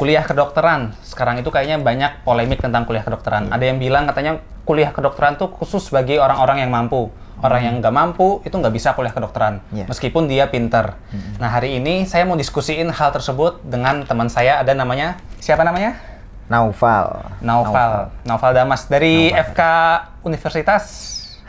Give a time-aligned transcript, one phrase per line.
[0.00, 0.96] kuliah kedokteran.
[1.04, 3.52] Sekarang itu kayaknya banyak polemik tentang kuliah kedokteran.
[3.52, 3.60] Iya.
[3.60, 4.32] Ada yang bilang katanya
[4.64, 7.12] kuliah kedokteran tuh khusus bagi orang-orang yang mampu.
[7.40, 9.88] Orang yang nggak mampu itu nggak bisa kuliah kedokteran, Iya.
[9.88, 10.92] meskipun dia pinter.
[11.40, 14.60] Nah hari ini saya mau diskusiin hal tersebut dengan teman saya.
[14.60, 15.96] Ada namanya siapa namanya?
[16.52, 17.32] Naufal.
[17.40, 18.12] Naufal.
[18.28, 19.60] Naufal Damas dari FK
[20.20, 20.84] Universitas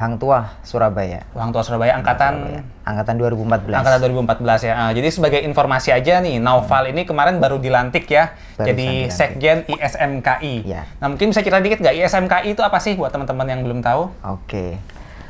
[0.01, 1.21] Hang Tua Surabaya.
[1.37, 2.61] Orang Tua Surabaya angkatan Surabaya.
[2.89, 3.69] Angkatan 2014.
[3.69, 3.99] angkatan
[4.41, 4.73] 2014 ya.
[4.73, 9.13] Ah, jadi sebagai informasi aja nih, Naufal ini kemarin baru dilantik ya Barusan jadi dilantik.
[9.13, 10.55] Sekjen ISMKI.
[10.65, 10.89] Ya.
[10.97, 14.09] Nah, mungkin bisa cerita dikit nggak ISMKI itu apa sih buat teman-teman yang belum tahu?
[14.25, 14.81] Oke.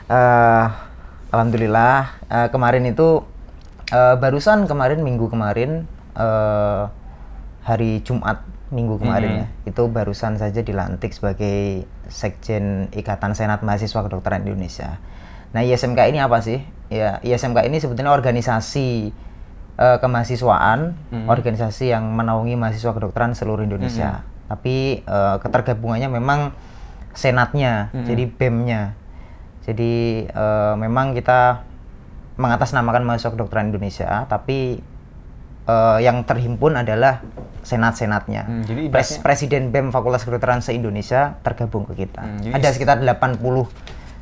[0.08, 0.66] Eh,
[1.36, 3.28] Alhamdulillah eh, kemarin itu
[3.92, 5.84] eh, barusan kemarin minggu kemarin
[6.16, 6.84] eh,
[7.68, 14.44] hari Jumat minggu kemarin ya itu barusan saja dilantik sebagai Sekjen Ikatan Senat Mahasiswa Kedokteran
[14.44, 15.00] Indonesia.
[15.56, 16.60] Nah ISMK ini apa sih?
[16.92, 19.16] Ya ISMK ini sebetulnya organisasi
[19.80, 20.96] eh, kemahasiswaan,
[21.28, 24.28] organisasi yang menaungi mahasiswa kedokteran seluruh Indonesia.
[24.52, 26.52] Tapi eh, ketergabungannya memang
[27.16, 28.96] senatnya, jadi BEM-nya.
[29.64, 31.64] Jadi eh, memang kita
[32.40, 34.80] mengatasnamakan mahasiswa kedokteran Indonesia, tapi
[35.72, 37.24] eh, yang terhimpun adalah
[37.62, 38.44] senat-senatnya.
[38.44, 42.20] Hmm, jadi Pres- Presiden BEM Fakultas Kedokteran se-Indonesia tergabung ke kita.
[42.20, 43.40] Hmm, jadi Ada sekitar 80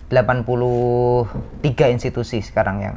[0.09, 1.25] 83
[1.89, 2.95] institusi sekarang yang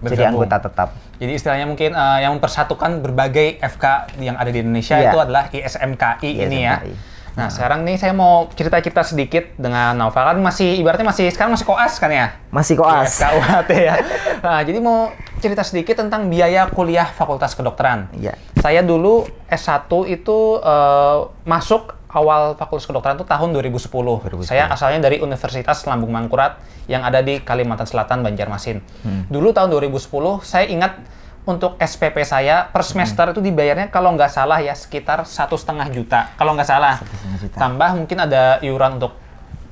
[0.24, 0.28] Bergabung.
[0.40, 0.88] anggota tetap.
[1.16, 3.84] Jadi istilahnya mungkin eh, yang mempersatukan berbagai FK
[4.18, 5.10] yang ada di Indonesia Iya.
[5.10, 6.76] itu adalah ISMKI ini ya.
[6.78, 6.94] ISMKI.
[7.30, 11.62] Nah, sekarang nih saya mau cerita-cerita sedikit dengan Naufal kan masih ibaratnya masih sekarang masih
[11.62, 12.34] koas kan ya?
[12.50, 13.14] Masih koas.
[13.14, 13.94] FKUHT ya.
[14.40, 18.12] Nah, jadi mau cerita sedikit tentang biaya kuliah Fakultas Kedokteran.
[18.14, 18.36] Iya.
[18.60, 23.88] Saya dulu S1 itu eh, masuk awal Fakultas Kedokteran itu tahun 2010.
[23.88, 24.44] 2010.
[24.46, 28.84] Saya asalnya dari Universitas Lambung Mangkurat yang ada di Kalimantan Selatan, Banjarmasin.
[29.32, 31.00] Dulu tahun 2010 saya ingat
[31.48, 36.30] untuk SPP saya per semester itu dibayarnya kalau nggak salah ya sekitar satu setengah juta
[36.36, 37.00] kalau nggak salah.
[37.40, 37.56] juta.
[37.56, 39.16] Tambah mungkin ada iuran untuk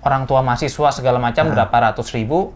[0.01, 2.55] orang tua mahasiswa segala macam berapa ratus ribu.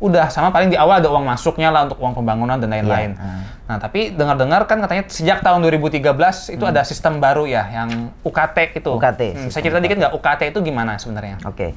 [0.00, 3.12] Udah sama paling di awal ada uang masuknya lah untuk uang pembangunan dan lain-lain.
[3.14, 3.42] Iya, ah.
[3.70, 8.80] Nah, tapi dengar-dengar kan katanya sejak tahun 2013 itu ada sistem baru ya yang UKT
[8.80, 8.90] itu.
[8.96, 11.36] UKT, Hmm, saya cerita dikit nggak UKT itu gimana sebenarnya?
[11.44, 11.76] Oke.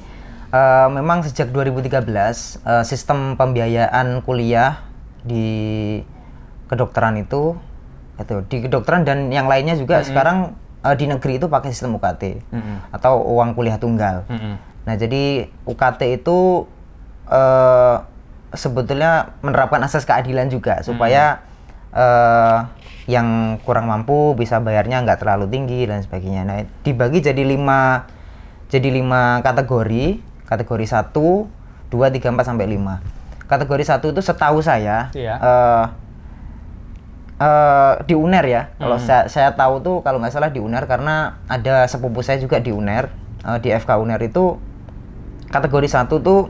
[0.54, 4.80] Eh, memang sejak 2013 eh, sistem pembiayaan kuliah
[5.20, 6.00] di
[6.70, 7.58] kedokteran itu
[8.14, 12.22] itu di kedokteran dan yang lainnya juga sekarang eh, di negeri itu pakai sistem UKT
[12.54, 12.76] Mm-mm.
[12.94, 14.22] atau uang kuliah tunggal.
[14.30, 14.54] Mm-mm.
[14.84, 16.68] Nah, jadi UKT itu
[17.26, 17.96] eh,
[18.54, 21.42] sebetulnya menerapkan asas keadilan juga supaya
[21.90, 22.58] eh,
[23.04, 26.42] yang kurang mampu bisa bayarnya nggak terlalu tinggi dan sebagainya.
[26.42, 28.08] Nah, dibagi jadi lima
[28.68, 30.32] jadi lima kategori.
[30.44, 31.48] Kategori 1, 2,
[31.88, 33.00] 3, 4 sampai 5.
[33.48, 35.34] Kategori 1 itu setahu saya Iya.
[35.40, 35.84] eh,
[37.40, 38.62] eh, di UNER ya.
[38.76, 42.60] Kalau saya, saya tahu tuh kalau nggak salah di UNER karena ada sepupu saya juga
[42.60, 43.08] di UNER
[43.44, 44.56] eh, di FK UNER itu
[45.48, 46.40] kategori satu tuh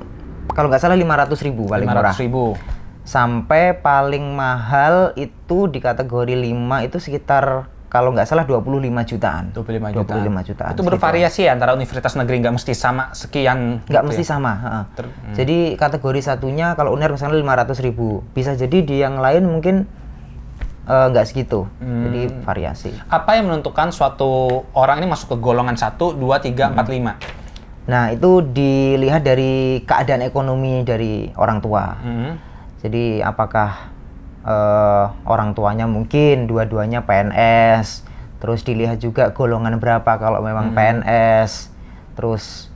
[0.54, 2.14] kalau nggak salah 500 ribu paling murah.
[2.14, 2.54] 500 ribu.
[3.04, 8.66] Sampai paling mahal itu di kategori 5 itu sekitar kalau nggak salah 25
[9.06, 9.54] jutaan.
[9.54, 10.14] 25 juta.
[10.18, 10.72] 25 jutaan.
[10.74, 13.86] Itu bervariasi ya antara universitas negeri nggak mesti sama sekian.
[13.86, 14.30] nggak gitu mesti ya?
[14.34, 14.52] sama.
[14.98, 15.34] Ter- hmm.
[15.38, 19.86] Jadi kategori satunya kalau UNER misalnya 500 ribu, bisa jadi di yang lain mungkin
[20.90, 21.70] eh, nggak segitu.
[21.78, 22.10] Hmm.
[22.10, 22.90] Jadi variasi.
[23.06, 27.43] Apa yang menentukan suatu orang ini masuk ke golongan 1, 2, 3, 4, 5?
[27.84, 31.84] Nah itu dilihat dari keadaan ekonomi dari orang tua.
[32.00, 32.40] Hmm.
[32.80, 33.92] Jadi apakah
[34.44, 38.04] eh, orang tuanya mungkin dua-duanya PNS,
[38.40, 41.72] terus dilihat juga golongan berapa kalau memang PNS,
[42.16, 42.68] terus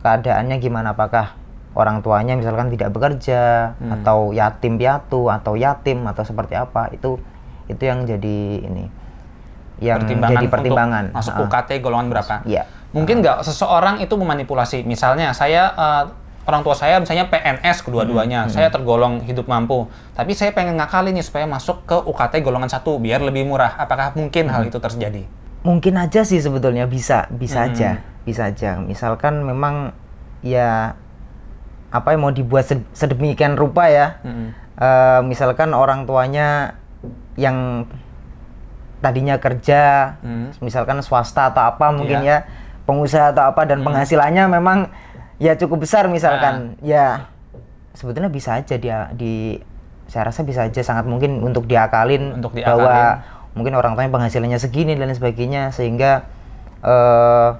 [0.00, 1.36] keadaannya gimana apakah
[1.76, 7.20] orang tuanya misalkan tidak bekerja atau yatim piatu atau yatim atau seperti apa itu
[7.68, 8.88] itu yang jadi ini
[9.76, 12.34] yang jadi pertimbangan untuk masuk Ah, UKT golongan berapa?
[12.48, 12.64] Iya.
[12.96, 14.82] Mungkin nggak seseorang itu memanipulasi.
[14.82, 16.04] Misalnya saya eh,
[16.42, 21.10] orang tua saya misalnya PNS Hmm, kedua-duanya, saya tergolong hidup mampu, tapi saya pengen ngakali
[21.10, 23.76] nih supaya masuk ke UKT golongan satu biar lebih murah.
[23.76, 24.54] Apakah mungkin Hmm.
[24.56, 25.28] hal itu terjadi?
[25.60, 27.68] mungkin aja sih sebetulnya bisa bisa Hmm.
[27.68, 27.90] aja
[28.22, 29.90] bisa aja misalkan memang
[30.38, 30.94] ya
[31.88, 34.54] apa yang mau dibuat sed- sedemikian rupa ya Mm-mm.
[34.76, 36.78] Eh, misalkan orang tuanya
[37.34, 37.82] yang
[38.96, 40.54] tadinya kerja Hmm.
[40.58, 42.30] misalkan swasta atau apa mungkin Iya.
[42.30, 42.38] ya
[42.86, 44.88] pengusaha atau apa dan penghasilannya memang
[45.42, 46.78] ya cukup besar misalkan.
[46.80, 47.28] Ya
[47.92, 49.58] sebetulnya bisa aja dia di
[50.06, 53.52] saya rasa bisa aja sangat mungkin untuk diakalin Untuk bahwa diakalin.
[53.58, 56.30] mungkin orang tuanya penghasilannya segini dan lain sebagainya sehingga
[56.86, 57.50] eh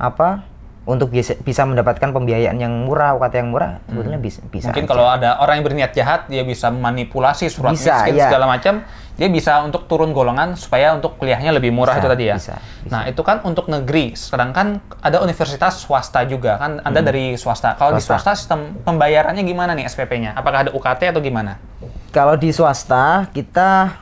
[0.00, 0.49] apa
[0.90, 4.42] untuk bisa, bisa mendapatkan pembiayaan yang murah, UKT yang murah, sebetulnya bisa.
[4.44, 4.90] bisa Mungkin aja.
[4.90, 8.26] kalau ada orang yang berniat jahat, dia bisa manipulasi surat Bisa, miskin iya.
[8.26, 8.82] segala macam,
[9.14, 12.34] dia bisa untuk turun golongan supaya untuk kuliahnya lebih murah Bisa, itu tadi ya.
[12.34, 12.90] bisa, bisa.
[12.90, 14.66] Nah itu kan untuk negeri, sedangkan
[14.98, 17.78] ada universitas swasta juga kan, anda dari swasta.
[17.78, 18.08] Kalau di Hmm.
[18.10, 18.34] Swasta.
[18.34, 20.34] swasta sistem pembayarannya gimana nih SPP-nya?
[20.34, 21.62] Apakah ada UKT atau gimana?
[22.10, 23.94] Kalau di swasta kita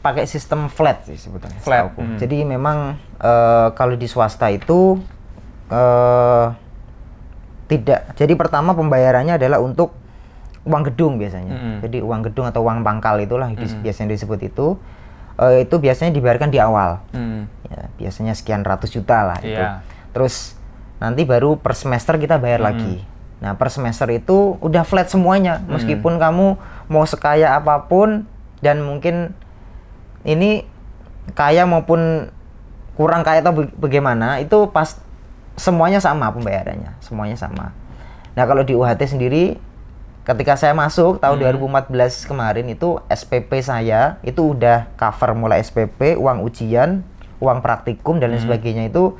[0.00, 1.60] pakai sistem flat sih sebetulnya.
[1.60, 2.16] Flat, hmm.
[2.16, 4.96] Jadi memang eh, kalau di swasta itu
[5.72, 6.46] eh,
[7.66, 8.12] tidak.
[8.14, 9.96] Jadi pertama pembayarannya adalah untuk
[10.62, 11.56] uang gedung biasanya.
[11.56, 11.76] Mm-mm.
[11.80, 14.76] Jadi uang gedung atau uang pangkal itulah dis- biasanya disebut itu.
[15.40, 17.00] Eh, itu biasanya dibayarkan di awal.
[17.10, 17.48] Hmm.
[17.66, 19.56] Ya, biasanya sekian ratus juta lah itu.
[19.56, 19.80] Iya.
[20.12, 20.54] Terus
[21.00, 22.68] nanti baru per semester kita bayar Hmm.
[22.68, 22.94] lagi.
[23.42, 25.58] Nah, per semester itu udah flat semuanya.
[25.58, 25.74] Hmm.
[25.74, 28.28] Meskipun kamu mau sekaya apa pun
[28.60, 29.32] dan mungkin
[30.22, 30.62] ini
[31.32, 32.28] kaya maupun
[32.94, 35.00] kurang kaya atau baga- bagaimana, itu pas
[35.54, 37.70] semuanya sama pembayarannya, semuanya sama.
[38.32, 39.60] Nah, kalau di UHT sendiri
[40.22, 41.44] ketika saya masuk tahun Hmm.
[41.52, 41.90] 2014
[42.22, 47.02] kemarin itu SPP saya itu udah cover mulai SPP, uang ujian,
[47.38, 48.48] uang praktikum dan lain Hmm.
[48.48, 49.18] sebagainya itu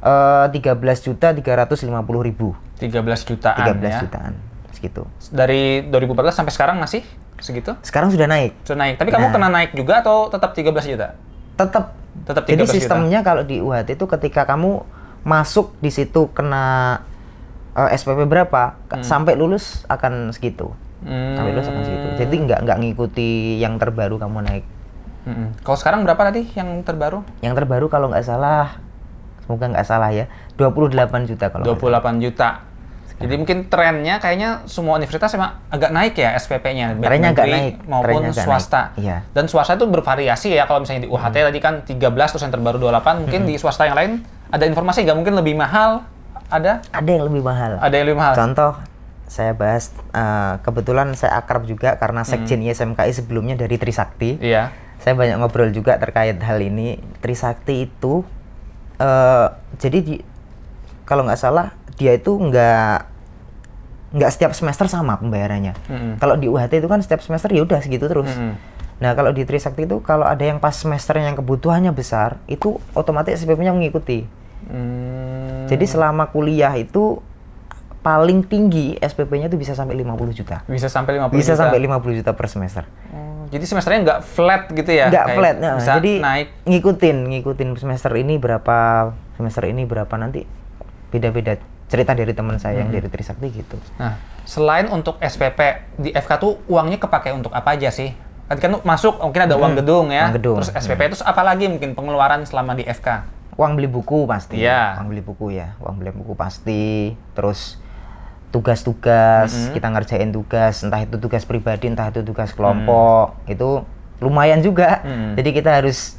[0.00, 1.88] eh 13 juta 350
[2.20, 2.92] ribu 13
[3.24, 4.00] jutaan 13 ya.
[4.02, 4.32] jutaan
[4.68, 5.02] segitu
[5.32, 7.00] Dari 2014 sampai sekarang masih
[7.38, 7.72] segitu?
[7.80, 9.00] sekarang sudah naik Sudah naik.
[9.00, 9.32] Tapi kamu Nah.
[9.32, 11.16] kena naik juga atau tetap 13 juta?
[11.56, 12.74] tetap Tetap 13 jadi juta.
[12.76, 14.84] sistemnya kalau di UHT itu ketika kamu
[15.24, 17.00] masuk di situ kena
[17.72, 21.36] eh, SPP berapa ka- sampai lulus akan segitu Hmm.
[21.36, 24.64] sampai lulus akan segitu jadi nggak nggak ngikuti yang terbaru kamu naik
[25.24, 25.56] Mm-mm.
[25.60, 27.24] Kalau sekarang berapa tadi yang terbaru?
[27.40, 28.76] yang terbaru kalau nggak salah
[29.40, 30.92] semoga nggak salah ya 28
[31.24, 32.48] juta kalau nggak 28 juta.
[33.14, 37.74] Jadi mungkin trennya kayaknya semua universitas emang agak naik ya SPP-nya, baik Trennya agak naik,
[37.86, 38.82] maupun trennya agak swasta.
[38.90, 39.16] naik, iya.
[39.30, 40.66] Dan swasta itu bervariasi ya.
[40.66, 41.94] Kalau misalnya di UHT tadi kan 13
[42.26, 44.12] terus yang terbaru 28, mungkin di swasta yang lain
[44.54, 46.06] ada informasi nggak mungkin lebih mahal?
[46.46, 46.86] Ada?
[46.92, 48.34] ada yang lebih mahal Ada yang lebih mahal?
[48.38, 48.78] Contoh
[49.26, 52.70] saya bahas eh, kebetulan saya akrab juga karena sekjen Hmm.
[52.70, 54.38] ISMKI sebelumnya dari Trisakti.
[54.38, 54.70] Iya.
[55.02, 57.02] Saya banyak ngobrol juga terkait hal ini.
[57.18, 58.22] Trisakti itu
[59.02, 59.46] eh
[59.82, 60.14] jadi di,
[61.02, 63.10] kalau nggak salah dia itu nggak
[64.14, 65.74] nggak setiap semester sama pembayarannya.
[65.90, 66.12] Mm-mm.
[66.22, 68.30] Kalau di UHT itu kan setiap semester ya udah segitu terus.
[68.30, 68.54] Mm-mm.
[69.02, 73.34] Nah kalau di Trisakti itu kalau ada yang pas semester yang kebutuhannya besar itu otomatis
[73.42, 74.43] SPP-nya mengikuti.
[74.66, 75.64] Hmm.
[75.64, 77.20] Jadi selama kuliah itu
[78.00, 80.60] paling tinggi SPP-nya itu bisa sampai 50 juta.
[80.66, 81.60] bisa sampai 50 Bisa juta.
[81.64, 82.84] sampai 50 juta per semester.
[83.10, 85.08] Oh, jadi semesternya nggak flat gitu ya?
[85.08, 85.56] Nggak flat.
[85.56, 86.48] nah, Bisa jadi naik.
[86.64, 88.76] ngikutin, ngikutin semester ini berapa,
[89.34, 90.44] semester ini berapa nanti
[91.08, 91.56] beda-beda
[91.86, 92.96] cerita dari teman saya yang Hmm.
[92.98, 93.80] dari Trisakti gitu.
[93.96, 95.60] Nah, selain untuk SPP
[95.96, 98.12] di FK tuh uangnya kepakai untuk apa aja sih?
[98.46, 100.28] Kan masuk mungkin ada uang gedung ya.
[100.28, 100.56] uang gedung.
[100.60, 103.32] Terus SPP itu apa lagi mungkin pengeluaran selama di FK?
[103.54, 104.58] Uang beli buku pasti.
[104.58, 104.98] Iya.
[104.98, 107.14] Uang beli buku ya, uang beli buku pasti.
[107.34, 107.78] Terus
[108.50, 109.72] tugas-tugas, Mhm.
[109.74, 113.82] kita ngerjain tugas, entah itu tugas pribadi, entah itu tugas kelompok, itu
[114.22, 115.02] lumayan juga.
[115.02, 115.34] Mhm.
[115.34, 116.18] Jadi kita harus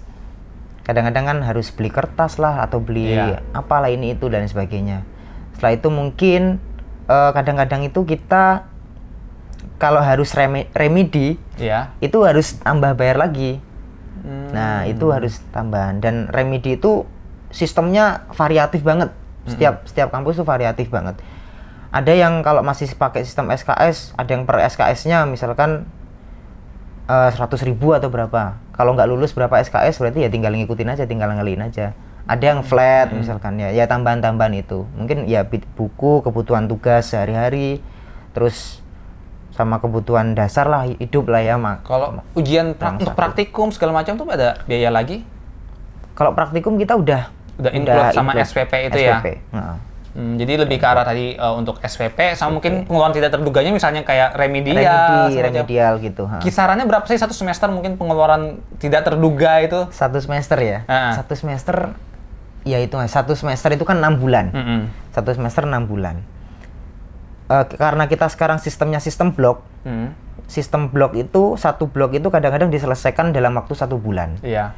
[0.84, 3.40] kadang-kadang kan harus beli kertas lah atau beli Iya.
[3.52, 5.02] apalah ini itu dan sebagainya.
[5.56, 6.60] Setelah itu mungkin
[7.06, 8.66] eh, kadang-kadang itu kita
[9.78, 11.94] kalau harus reme- remedi Iya.
[12.02, 13.62] itu harus tambah bayar lagi.
[14.26, 14.50] Hmm.
[14.50, 17.06] Nah, itu harus tambahan dan remedi itu
[17.56, 19.16] sistemnya variatif banget.
[19.48, 21.16] Setiap setiap kampus itu variatif banget.
[21.96, 25.88] Ada yang kalau masih pakai sistem SKS, ada yang per SKS-nya misalkan
[27.08, 28.60] eh, 100.000 ribu atau berapa.
[28.76, 31.96] Kalau nggak lulus berapa SKS berarti ya tinggal ngikutin aja, tinggal ngaliin aja.
[32.26, 34.84] Ada yang flat misalkan ya, ya tambahan-tambahan itu.
[34.98, 37.80] Mungkin ya buku, kebutuhan tugas sehari-hari,
[38.34, 38.82] terus
[39.56, 41.88] sama kebutuhan dasar lah hidup lah ya mak.
[41.88, 43.16] Kalau ujian pra- untuk satu.
[43.16, 45.24] praktikum segala macam tuh ada biaya lagi?
[46.18, 49.18] Kalau praktikum kita udah Udah include sama include SPP itu ya?
[49.20, 49.28] SPP.
[49.52, 49.78] Heeh.
[50.16, 54.00] Hmm, jadi lebih ke arah tadi eh, untuk SPP sama mungkin pengeluaran tidak terduganya misalnya
[54.02, 54.80] kayak remedial.
[54.80, 54.96] Remedi,
[55.36, 55.44] semacam.
[55.44, 56.24] remedial gitu.
[56.24, 56.40] ha.
[56.40, 59.92] Kisarannya berapa sih satu semester mungkin pengeluaran tidak terduga itu?
[59.92, 60.88] Satu semester ya.
[60.88, 61.20] Ah.
[61.20, 61.92] Satu semester
[62.64, 64.56] ya itu satu semester itu kan enam bulan.
[64.56, 64.80] Mm-mm.
[65.12, 66.24] Satu semester enam bulan.
[67.46, 70.16] Eh, karena kita sekarang sistemnya sistem blok, Hmm.
[70.48, 74.40] sistem blok itu satu blok itu kadang-kadang diselesaikan dalam waktu satu bulan.
[74.42, 74.74] Iya.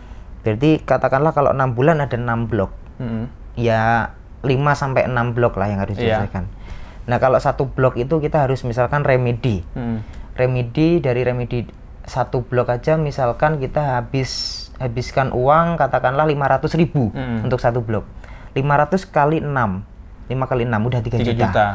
[0.47, 3.27] Jadi katakanlah kalau enam bulan ada enam blok, Mm-mm.
[3.53, 6.23] ya 5 sampai 6 blok lah yang harus Iya.
[6.23, 6.47] diselesaikan.
[7.03, 9.67] Nah, kalau satu blok itu kita harus misalkan remedi.
[9.73, 9.99] Mm.
[10.33, 11.67] Remedi dari remedi
[12.03, 14.31] satu blok aja misalkan kita habis
[14.77, 17.43] habiskan uang katakanlah 500 ribu Mm.
[17.43, 18.07] untuk satu blok.
[18.53, 19.83] 500 kali 6.
[20.27, 21.43] 5 kali 6 udah 3, 3 juta.
[21.43, 21.67] juta.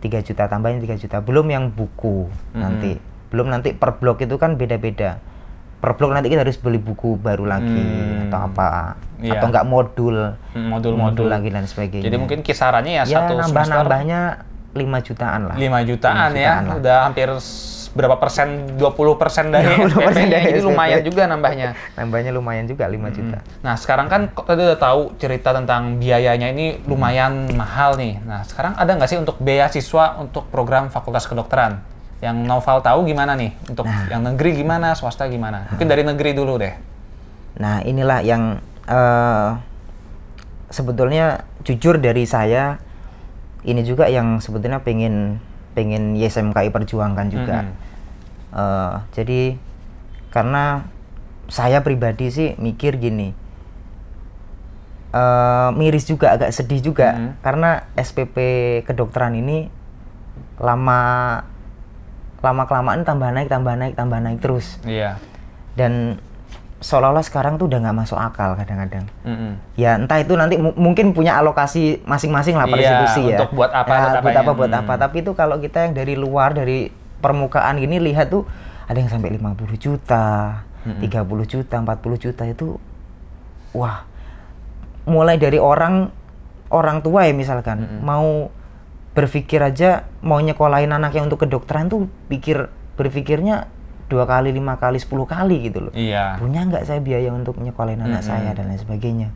[0.00, 1.18] 3 juta tambahin 3 juta.
[1.20, 2.58] Belum yang buku Mm.
[2.58, 2.92] nanti.
[3.30, 5.18] Belum nanti per blok itu kan beda-beda.
[5.84, 8.24] Per blok nanti kita harus beli buku baru lagi Hmm.
[8.26, 9.36] atau apa Iya.
[9.36, 10.16] atau enggak modul
[10.50, 11.28] Hmm, modul-modul.
[11.28, 12.08] lagi dan sebagainya.
[12.08, 14.20] Jadi mungkin kisarannya ya, ya satu nambah semester nambahnya
[14.72, 15.56] 5 jutaan lah.
[15.56, 16.40] 5 jutaan, Lima ya.
[16.40, 16.74] jutaan lah.
[16.80, 17.28] Udah hampir
[17.94, 18.48] berapa persen?
[18.74, 20.26] 20 persen dari 20% SPP-nya.
[20.26, 20.66] dari Jadi SPP.
[20.66, 21.68] lumayan juga nambahnya.
[21.96, 23.38] Nambahnya lumayan juga 5 juta.
[23.60, 28.18] Nah, sekarang kan kok tadi udah tahu cerita tentang biayanya ini lumayan mahal nih.
[28.20, 31.93] Nah, sekarang ada nggak sih untuk beasiswa untuk program Fakultas Kedokteran?
[32.24, 33.52] Yang Noval tahu gimana nih?
[33.68, 34.08] Untuk Nah.
[34.08, 35.68] yang negeri gimana, swasta gimana?
[35.68, 36.72] Mungkin dari negeri dulu deh.
[37.60, 39.48] Nah, inilah yang eh,
[40.68, 42.76] sebetulnya jujur dari saya
[43.64, 45.40] ini juga yang sebetulnya pengen
[45.72, 47.64] pengen YSMKI perjuangkan juga.
[47.64, 47.72] Mhm.
[48.52, 49.40] Eh, jadi
[50.28, 50.84] karena
[51.48, 53.32] saya pribadi sih mikir gini,
[55.12, 57.30] eh, miris juga agak sedih juga Mhm.
[57.40, 58.36] karena SPP
[58.84, 59.72] kedokteran ini
[60.60, 61.00] lama
[62.44, 65.16] lama kelamaan tambah naik tambah naik tambah naik terus Iya.
[65.74, 66.20] dan
[66.78, 69.56] seolah-olah sekarang tuh udah nggak masuk akal kadang-kadang Mm-mm.
[69.74, 73.56] ya entah itu nanti mu- mungkin punya alokasi masing-masing lah per Iya, institusi ya untuk
[73.56, 74.80] buat apa, Ya, buat buat apa buat Hmm.
[74.84, 78.44] apa tapi itu kalau kita yang dari luar dari permukaan gini lihat tuh
[78.84, 81.00] ada yang sampai 50 juta Mm-mm.
[81.00, 81.88] 30 juta 40
[82.20, 82.76] juta itu
[83.72, 84.04] wah
[85.04, 86.12] mulai dari orang
[86.68, 88.00] orang tua ya misalkan Mm-mm.
[88.02, 88.52] mau
[89.14, 89.90] berpikir aja
[90.20, 93.70] mau nyekolahin anaknya untuk kedokteran tuh pikir berpikirnya
[94.04, 96.36] dua kali lima kali 10 kali gitu loh Iya.
[96.36, 98.30] punya nggak saya biaya untuk nyekolahin anak Mm-mm.
[98.36, 99.28] saya dan lain sebagainya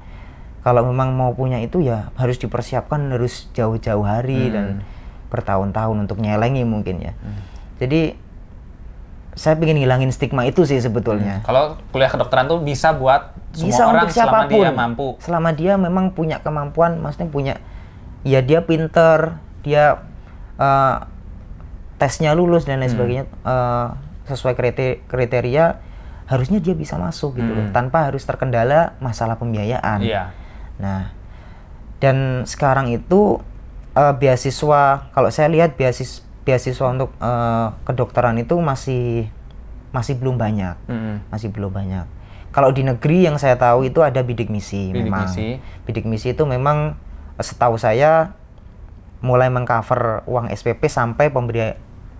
[0.61, 4.53] kalau memang mau punya itu ya harus dipersiapkan harus jauh-jauh hari Mm.
[4.53, 4.67] dan
[5.29, 7.39] bertahun-tahun untuk nyelengi mungkin ya Mm.
[7.79, 8.01] jadi
[9.33, 13.83] saya ingin ngilangin stigma itu sih sebetulnya Kalau kuliah kedokteran tuh bisa buat semua bisa
[13.85, 15.07] orang untuk selama siapa pun dia mampu.
[15.23, 17.55] selama dia memang punya kemampuan maksudnya punya
[18.21, 20.01] ya dia pinter dia
[20.57, 20.97] eh,
[21.97, 22.95] tesnya lulus dan lain Hmm.
[22.95, 23.87] sebagainya eh,
[24.27, 25.85] sesuai krite- kriteria
[26.25, 27.75] harusnya dia bisa masuk gitu loh Hmm.
[27.75, 30.33] tanpa harus terkendala masalah pembiayaan Iya.
[30.77, 31.13] nah
[31.99, 33.43] dan sekarang itu
[33.93, 39.29] eh, beasiswa kalau saya lihat beasis beasiswa untuk eh, kedokteran itu masih
[39.89, 41.17] masih belum banyak Mm-mm.
[41.29, 42.05] masih belum banyak.
[42.49, 45.25] Kalau di negeri yang saya tahu itu ada bidik misi Bidik memang.
[45.27, 45.61] misi.
[45.85, 46.97] Bidik misi itu memang
[47.37, 48.33] setahu saya
[49.19, 51.75] mulai mengcover uang SPP sampai pemberi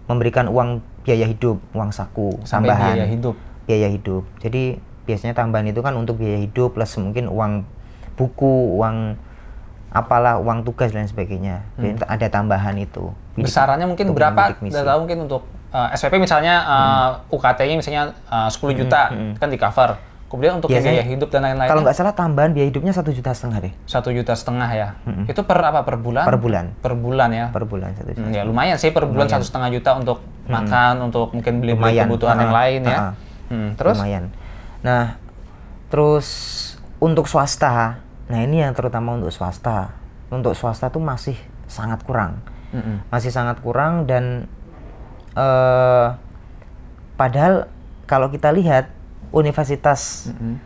[0.07, 2.95] memberikan uang biaya hidup, uang saku Sampai tambahan.
[2.95, 3.35] biaya hidup.
[3.65, 4.25] Biaya hidup.
[4.39, 7.65] Jadi biasanya tambahan itu kan untuk biaya hidup plus mungkin uang
[8.15, 9.15] buku, uang
[9.89, 11.65] apalah, uang tugas dan sebagainya.
[11.77, 13.09] Jadi ada tambahan itu.
[13.33, 14.53] Bidik- Besarannya mungkin berapa?
[14.59, 19.57] Udah tahu mungkin untuk uh, SPP misalnya uh, UKT-nya misalnya uh, 10 juta kan di
[19.57, 19.97] cover.
[20.29, 23.33] Kemudian untuk Biasanya biaya hidup dan lain-lain Kalau nggak salah tambahan biaya hidupnya satu juta
[23.33, 24.89] setengah deh satu juta setengah ya.
[25.25, 25.89] Itu per apa?
[25.89, 26.29] Per bulan?
[26.29, 26.65] per bulan.
[26.85, 27.47] Per bulan ya.
[27.49, 28.29] Per bulan satu juta.
[28.29, 31.97] Hmm, ya lumayan sih per bulan satu setengah juta untuk makan, untuk mungkin beli, beli
[31.97, 32.61] kebutuhan yang Ha-ha.
[32.61, 32.99] lain ya.
[33.01, 33.11] Ha-ha.
[33.49, 33.97] Hmm, terus?
[33.97, 34.25] lumayan.
[34.85, 35.17] Nah,
[35.89, 36.29] terus
[37.01, 37.97] untuk swasta,
[38.29, 39.97] nah ini yang terutama untuk swasta.
[40.29, 42.45] Untuk swasta tuh masih sangat kurang,
[42.77, 43.01] Mm-mm.
[43.09, 44.45] masih sangat kurang dan
[45.33, 46.09] eh
[47.17, 47.65] padahal
[48.05, 48.93] kalau kita lihat
[49.33, 50.57] universitas Mm-mm.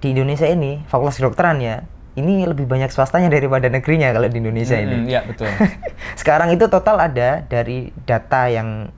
[0.00, 1.84] di Indonesia ini, fakultas kedokteran ya,
[2.18, 5.12] ini lebih banyak swastanya daripada negerinya kalau di Indonesia Mm-mm, ini.
[5.12, 5.48] Iya betul.
[6.20, 8.90] Sekarang itu total ada dari data yang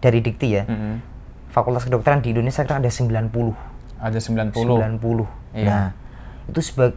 [0.00, 1.00] dari Dikti ya, Mm-mm.
[1.52, 3.30] fakultas kedokteran di Indonesia sekarang ada 90.
[4.00, 4.56] Ada 90.
[4.56, 4.96] 90.
[5.52, 5.68] Iya.
[5.68, 5.86] Nah,
[6.48, 6.96] itu sebag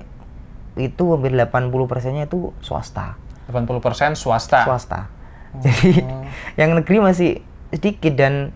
[0.80, 3.20] itu hampir 80 persennya itu swasta.
[3.52, 4.64] 80% swasta.
[4.66, 5.12] Swasta.
[5.60, 6.02] Jadi
[6.60, 7.32] yang negeri masih
[7.70, 8.56] sedikit dan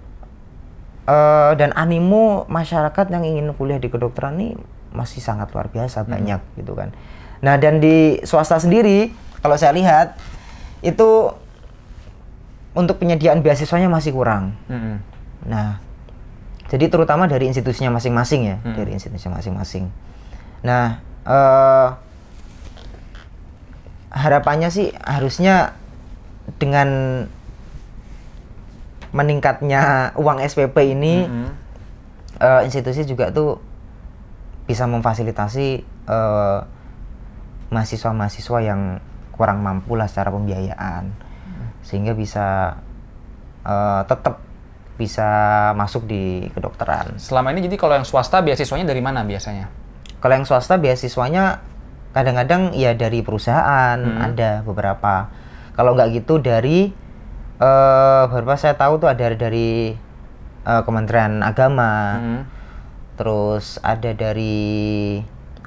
[1.08, 4.60] eh, dan animo masyarakat yang ingin kuliah di kedokteran ini
[4.92, 6.92] masih sangat luar biasa banyak gitu kan.
[7.40, 10.18] Nah, dan di swasta sendiri kalau saya lihat
[10.82, 11.32] itu
[12.78, 14.54] untuk penyediaan beasiswanya masih kurang.
[14.70, 15.02] Mm-mm.
[15.50, 15.82] Nah,
[16.70, 18.76] jadi terutama dari institusinya masing-masing ya, Hmm.
[18.76, 19.90] dari institusinya masing-masing.
[20.62, 21.90] Nah, eh,
[24.14, 25.78] harapannya sih harusnya
[26.58, 26.88] dengan
[29.12, 31.50] meningkatnya uang SPP ini, Mm-mm.
[32.40, 33.60] eh, institusi juga tuh
[34.68, 35.68] bisa memfasilitasi
[36.08, 36.60] eh,
[37.68, 39.00] mahasiswa-mahasiswa yang
[39.32, 41.12] kurang mampu lah secara pembiayaan,
[41.84, 42.78] sehingga bisa
[43.64, 44.44] eh, tetap
[44.98, 45.30] bisa
[45.78, 47.22] masuk di kedokteran.
[47.22, 49.70] Selama ini jadi kalau yang swasta beasiswanya dari mana biasanya?
[50.18, 51.62] Kalau yang swasta beasiswanya
[52.18, 54.18] kadang-kadang ya dari perusahaan Hmm.
[54.18, 55.30] ada beberapa.
[55.78, 56.90] Kalau nggak gitu dari
[57.58, 59.98] eh beberapa saya tahu tuh ada dari
[60.66, 62.42] eh, Kementerian Agama, Mm-mm.
[63.18, 65.18] terus ada dari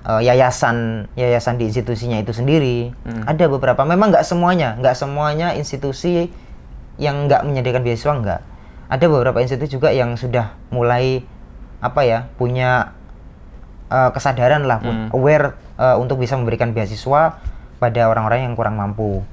[0.06, 2.94] eh, yayasan yayasan di institusinya itu sendiri.
[3.02, 3.26] Hmm.
[3.26, 3.82] Ada beberapa.
[3.82, 6.30] Memang nggak semuanya, nggak semuanya institusi
[7.00, 8.40] yang nggak menyediakan beasiswa nggak.
[8.90, 11.22] Ada beberapa institusi juga yang sudah mulai
[11.80, 12.92] apa ya punya
[13.88, 15.08] uh, kesadaran lah, Hmm.
[15.16, 17.40] aware uh, untuk bisa memberikan beasiswa
[17.80, 19.24] pada orang-orang yang kurang mampu.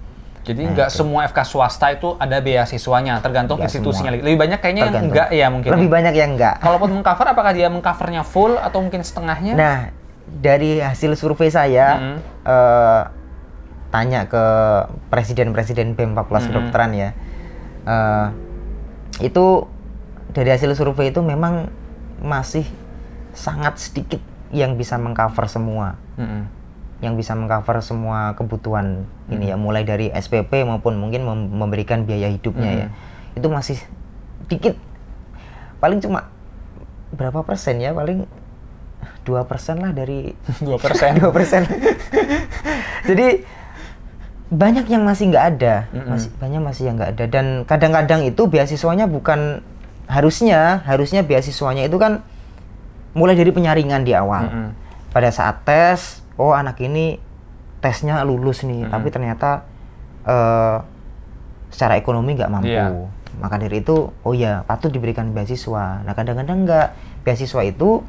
[0.47, 4.09] Jadi Nah, nggak semua FK swasta itu ada beasiswanya, tergantung Nggak institusinya.
[4.09, 4.23] semua.
[4.23, 5.11] Lebih banyak kayaknya yang Tergantung.
[5.11, 5.69] enggak ya mungkin.
[5.69, 5.93] Lebih ya.
[5.93, 6.55] banyak yang enggak.
[6.57, 9.53] Kalaupun mengcover, apakah dia mengcovernya full atau mungkin setengahnya?
[9.53, 9.77] Nah,
[10.25, 12.17] dari hasil survei saya Mhm.
[12.45, 13.01] eh,
[13.87, 14.43] tanya ke
[15.07, 16.49] presiden-presiden BEM Fakultas Mhm.
[16.49, 17.09] Kedokteran ya,
[17.83, 18.27] eh,
[19.21, 19.67] itu
[20.29, 21.67] dari hasil survei itu memang
[22.17, 22.63] masih
[23.31, 26.47] sangat sedikit yang bisa mengcover semua, Mm-mm.
[26.97, 32.25] Yang bisa mengcover semua kebutuhan ini ya, mulai dari SPP maupun mungkin mem- memberikan biaya
[32.27, 32.87] hidupnya ya,
[33.37, 33.77] itu masih
[34.47, 34.73] dikit,
[35.77, 36.33] paling cuma
[37.13, 38.25] berapa persen ya, paling
[39.21, 40.33] dua persen lah dari
[40.65, 41.15] Dua persen.
[41.21, 41.69] dua persen.
[43.05, 43.45] Jadi
[44.47, 46.07] banyak yang masih nggak ada, Mm-mm.
[46.07, 49.59] masih banyak masih yang nggak ada dan kadang-kadang itu beasiswanya bukan
[50.07, 52.23] harusnya harusnya beasiswanya itu kan
[53.11, 54.47] mulai dari penyaringan di awal.
[54.47, 54.69] Mm-mm.
[55.11, 57.17] Pada saat tes, oh anak ini
[57.77, 58.93] tesnya lulus nih, Mm-mm.
[58.93, 59.65] tapi ternyata
[60.25, 60.77] eh,
[61.69, 62.71] secara ekonomi nggak mampu.
[62.71, 62.89] Iya.
[63.37, 66.01] Maka dari itu, oh ya patut diberikan beasiswa.
[66.01, 66.87] Nah kadang-kadang nggak
[67.21, 68.01] beasiswa itu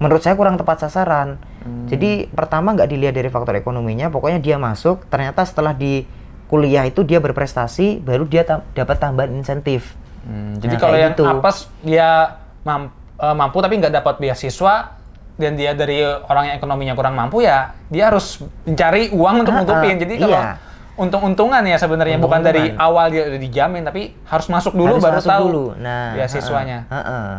[0.00, 1.36] menurut saya kurang tepat sasaran.
[1.62, 1.86] Hmm.
[1.92, 6.08] Jadi pertama nggak dilihat dari faktor ekonominya, pokoknya dia masuk, ternyata setelah di
[6.48, 9.92] kuliah itu dia berprestasi, baru dia ta- dapat tambahan insentif.
[10.24, 11.24] Hmm, jadi Nah, kalau yang gitu.
[11.28, 14.96] apes dia mam- eh, mampu tapi nggak dapat beasiswa
[15.34, 19.60] dan dia dari orang yang ekonominya kurang mampu ya dia harus mencari uang untuk Ah,
[19.60, 19.96] nutupin.
[19.96, 20.52] ah, Jadi kalau iya.
[20.94, 25.16] untung-untungan ya sebenarnya bukan dari awal dia udah dijamin tapi harus masuk dulu Harus baru
[25.18, 25.64] masuk tahu dulu.
[25.80, 26.78] Nah, beasiswanya.
[26.86, 27.38] heeh, heeh.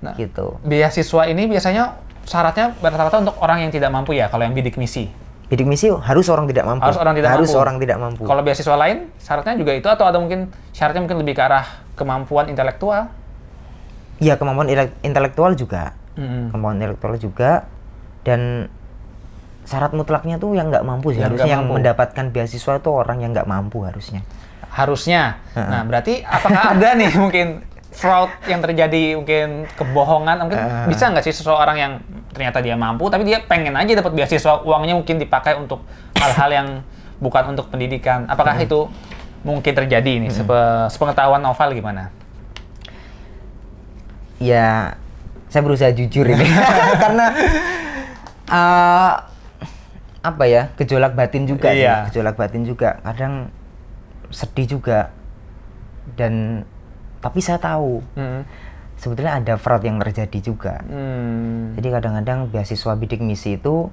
[0.00, 0.46] Nah, gitu.
[0.62, 5.08] Beasiswa ini biasanya syaratnya rata-rata untuk orang yang tidak mampu ya kalau yang bidik misi.
[5.48, 6.84] Bidik misi harus orang tidak mampu.
[6.84, 7.58] Harus orang tidak Harus mampu.
[7.58, 8.22] orang tidak mampu.
[8.22, 11.66] Kalau beasiswa lain syaratnya juga itu atau ada mungkin syaratnya mungkin lebih ke arah
[11.96, 13.10] kemampuan intelektual?
[14.20, 14.68] Iya kemampuan
[15.00, 16.50] intelektual juga, Mm-mm.
[16.50, 17.50] kemampuan intelektual juga,
[18.26, 18.66] dan
[19.66, 21.22] syarat mutlaknya tuh yang nggak mampu sih.
[21.22, 21.74] Yang harusnya yang mampu.
[21.78, 24.22] mendapatkan beasiswa itu orang yang nggak mampu harusnya.
[24.70, 25.42] harusnya.
[25.58, 25.66] Heeh.
[25.66, 30.86] Nah, berarti apakah ada nih mungkin fraud yang terjadi, mungkin kebohongan, mungkin Heeh.
[30.86, 31.92] bisa nggak sih seseorang yang
[32.30, 35.82] ternyata dia mampu, tapi dia pengen aja dapat beasiswa, uangnya mungkin dipakai untuk
[36.14, 36.68] hal-hal yang
[37.18, 38.30] bukan untuk pendidikan.
[38.30, 38.86] Apakah itu
[39.42, 40.30] mungkin terjadi nih?
[40.30, 42.14] Sepe- sepengetahuan novel gimana?
[44.40, 44.96] Ya,
[45.50, 46.46] saya berusaha jujur ini
[47.02, 47.26] karena
[48.46, 49.12] eh,
[50.20, 52.06] apa ya gejolak batin juga sih, Iya.
[52.08, 53.00] gejolak batin juga.
[53.00, 53.48] Kadang
[54.30, 55.10] sedih juga
[56.14, 56.62] dan
[57.18, 58.44] tapi saya tahu Hmm.
[58.94, 60.84] sebetulnya ada fraud yang terjadi juga.
[60.84, 61.72] Hmm.
[61.74, 63.88] Jadi kadang-kadang beasiswa bidik misi itu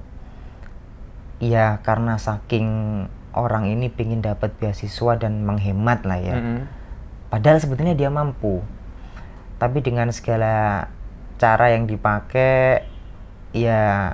[1.38, 2.66] ya karena saking
[3.32, 6.34] orang ini pingin dapat beasiswa dan menghemat lah ya.
[6.34, 6.66] Mm-mm.
[7.28, 8.64] Padahal sebetulnya dia mampu.
[9.56, 10.86] Tapi dengan segala
[11.38, 12.82] cara yang dipakai
[13.50, 14.12] ya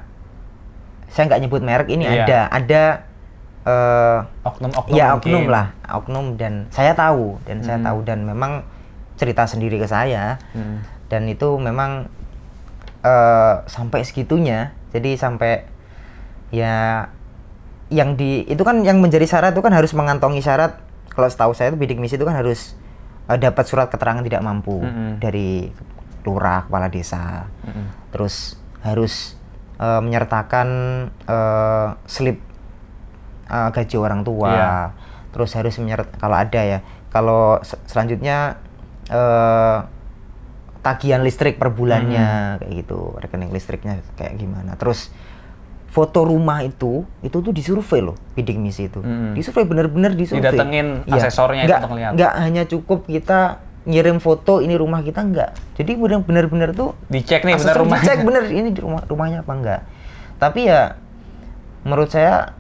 [1.06, 2.22] saya nggak nyebut merek ini Iya.
[2.22, 2.82] ada ada
[3.64, 5.32] eh, Oknum-oknum ya mungkin.
[5.32, 7.86] oknum lah oknum dan saya tahu dan saya Hmm.
[7.86, 8.52] tahu dan memang
[9.14, 10.84] cerita sendiri ke saya Hmm.
[11.08, 12.06] dan itu memang
[13.00, 15.64] eh, sampai segitunya jadi sampai
[16.50, 17.08] ya
[17.88, 21.68] yang di itu kan yang menjadi syarat itu kan harus mengantongi syarat kalau setahu saya
[21.68, 22.74] itu bidik misi itu kan harus
[23.24, 25.18] eh, dapat surat keterangan tidak mampu Mm-mm.
[25.18, 25.68] dari
[26.24, 27.46] lurah kepala desa.
[27.62, 28.08] Mm-mm.
[28.10, 29.36] terus harus
[29.76, 30.68] eh, menyertakan
[31.24, 32.40] eh, slip
[33.46, 34.50] eh, gaji orang tua.
[34.50, 34.74] Iya.
[35.30, 36.78] terus harus menyert kalau ada ya.
[37.10, 38.56] Kalau se- selanjutnya
[39.08, 39.78] eh,
[40.78, 43.18] tagihan listrik per bulannya kayak gitu.
[43.18, 44.76] Rekening listriknya kayak gimana.
[44.76, 45.10] Terus
[45.90, 48.98] foto rumah itu itu tuh disurvei loh bidik misi itu.
[48.98, 49.34] Mm.
[49.34, 52.12] disurvei bener-bener disurvei Didatengin asesornya itu nggak, untuk ngeliat.
[52.14, 57.54] nggak hanya cukup kita ngirim foto ini rumah kita nggak jadi bener-bener tuh Dicek nih
[57.54, 58.00] benar rumah.
[58.00, 59.80] dicek bener ini di rumah rumahnya apa enggak.
[60.36, 60.96] Tapi ya
[61.82, 62.56] menurut saya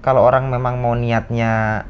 [0.00, 1.84] kalau orang memang mau niatnya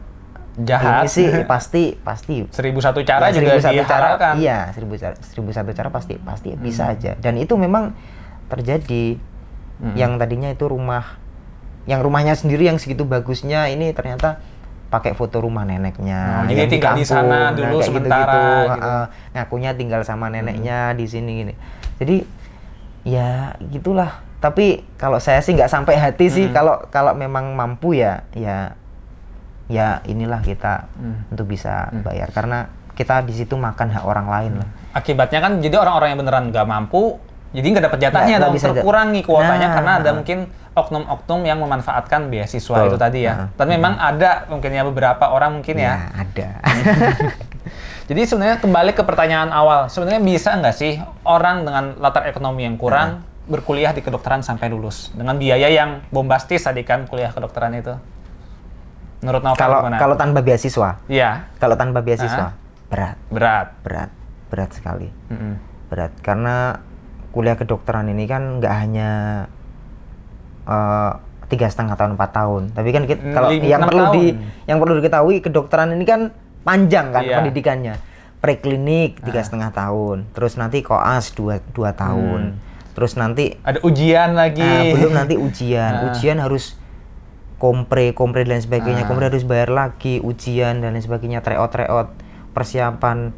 [0.54, 1.02] Jahat.
[1.02, 5.16] ini sih pasti pasti Seribu satu cara ya, juga seribu satu cara iya seribu, cara-
[5.18, 6.60] seribu satu cara pasti pasti Hmm.
[6.60, 7.96] bisa aja dan itu memang
[8.46, 9.16] terjadi
[9.74, 9.96] Mm.
[9.96, 11.16] yang tadinya itu rumah
[11.84, 14.38] yang rumahnya sendiri yang segitu bagusnya ini ternyata
[14.92, 18.76] pakai foto rumah neneknya Oh, jadi tinggal di sana dulu kayak sementara, gitu.
[18.76, 19.04] Heeh.
[19.32, 21.54] ngakunya tinggal sama neneknya di sini gini
[21.96, 22.16] jadi
[23.02, 23.30] ya
[23.64, 26.52] gitulah tapi kalau saya sih nggak sampai hati sih Mm.
[26.52, 28.76] kalau kalau memang mampu ya ya
[29.66, 31.32] ya inilah kita Mm.
[31.32, 32.02] untuk bisa Mm.
[32.04, 32.58] bayar karena
[32.92, 36.68] kita di situ makan hak orang lain lah Akibatnya kan jadi orang-orang yang beneran nggak
[36.68, 37.16] mampu,
[37.52, 40.14] jadi nggak dapat jatahnya Nggak- dong, bisa terkurangi kuotanya Nah, karena ada nah.
[40.18, 40.38] mungkin
[40.72, 42.88] oknum-oknum yang memanfaatkan beasiswa Betul.
[42.88, 43.34] itu tadi ya.
[43.36, 43.48] Nah.
[43.54, 45.84] Dan memang ada mungkin ya beberapa orang mungkin ya.
[45.84, 46.48] Ya, ada.
[48.08, 52.74] Jadi sebenarnya kembali ke pertanyaan awal, sebenarnya bisa nggak sih orang dengan latar ekonomi yang
[52.74, 57.92] kurang berkuliah di kedokteran sampai lulus dengan biaya yang bombastis tadi kan kuliah kedokteran itu?
[59.20, 59.96] Menurut Novel Kalau gimana?
[60.00, 63.68] kalau tanpa beasiswa, Iya, kalau tanpa beasiswa, berat, berat.
[63.84, 64.10] berat,
[64.48, 65.08] berat sekali.
[65.28, 65.54] Mm-mm.
[65.86, 66.80] berat karena
[67.32, 69.10] kuliah kedokteran ini kan nggak hanya
[70.64, 71.12] eh,
[71.48, 74.64] tiga setengah tahun empat tahun tapi kan kita, Hmm, kalau lim- yang perlu di tahun.
[74.64, 76.20] yang perlu diketahui kedokteran ini kan
[76.62, 77.36] panjang kan Iya.
[77.38, 77.94] pendidikannya
[78.38, 82.56] preklinik tiga setengah tahun terus nanti koas dua dua tahun
[82.92, 84.60] terus nanti Ada ujian lagi.
[84.60, 86.04] ah, belum nanti ujian Ah.
[86.08, 86.76] ujian harus
[87.56, 89.08] kompre kompre dan lain sebagainya Ah.
[89.08, 92.08] kompre harus bayar lagi ujian dan lain sebagainya tryout tryout
[92.50, 93.32] persiapan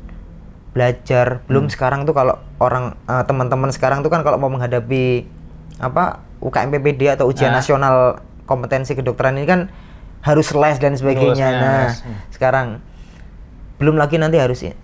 [0.74, 5.24] belajar belum sekarang tuh kalau orang eh, teman-teman sekarang tuh kan kalau mau menghadapi
[5.78, 7.58] apa UKM PPD atau ujian Ah.
[7.58, 7.96] nasional
[8.44, 9.60] kompetensi kedokteran ini kan
[10.20, 11.96] harus les dan sebagainya Lulusnya, nah les.
[12.00, 12.16] Hmm.
[12.28, 12.68] sekarang
[13.74, 14.74] belum lagi nanti harus eh,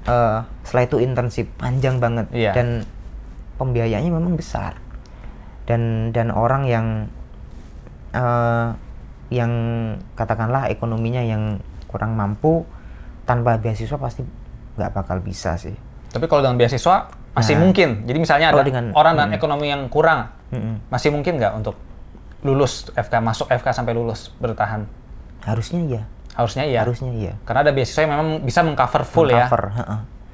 [0.62, 2.52] setelah itu intensif panjang banget Iya.
[2.52, 2.68] dan
[3.56, 4.78] pembiayaannya memang besar
[5.64, 6.86] dan dan orang yang
[8.12, 8.68] eh,
[9.30, 9.52] yang
[10.12, 12.66] katakanlah ekonominya yang kurang mampu
[13.22, 14.26] tanpa beasiswa pasti
[14.74, 15.74] nggak bakal bisa sih.
[16.10, 17.62] Tapi kalau dengan beasiswa masih Nah.
[17.62, 17.88] mungkin.
[18.04, 19.38] Jadi misalnya ada dengan- orang dengan hmm.
[19.38, 20.90] ekonomi yang kurang, Mm-mm.
[20.90, 21.78] masih mungkin nggak untuk
[22.42, 24.88] lulus FK masuk FK sampai lulus bertahan?
[25.44, 26.02] Harusnya iya,
[26.34, 26.80] Harusnya iya.
[26.82, 27.32] harusnya iya.
[27.44, 29.46] Karena ada beasiswa yang memang bisa mengcover full ya.
[29.46, 29.70] Cover.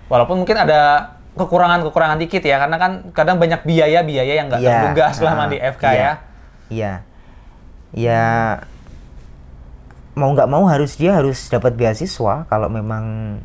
[0.07, 5.05] Walaupun mungkin ada kekurangan-kekurangan dikit ya, karena kan kadang banyak biaya-biaya yang nggak Iya, terduga
[5.13, 5.93] selama heeh, di FK iya.
[5.93, 6.13] ya.
[6.67, 6.93] Iya,
[7.93, 8.25] ya
[10.17, 13.37] mau nggak mau harus dia harus dapat beasiswa kalau memang